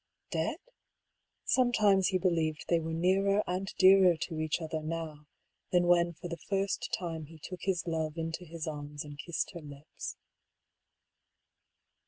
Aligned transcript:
Dead? 0.31 0.55
Sometimes 1.45 2.07
he 2.07 2.17
believed 2.17 2.65
they 2.67 2.79
were 2.79 2.91
nearer 2.91 3.43
and 3.45 3.71
dearer 3.77 4.17
to 4.17 4.39
each 4.39 4.59
other 4.59 4.81
now 4.81 5.27
than 5.71 5.85
when 5.85 6.11
for 6.13 6.27
the 6.27 6.39
first 6.49 6.89
time 6.97 7.27
he 7.27 7.37
took 7.37 7.59
his 7.65 7.85
love 7.85 8.17
into 8.17 8.43
his 8.43 8.65
arms 8.65 9.03
and 9.05 9.19
kissed 9.19 9.51
her 9.53 9.61
lips. 9.61 10.17